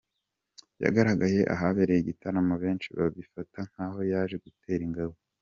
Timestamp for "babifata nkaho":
2.97-3.99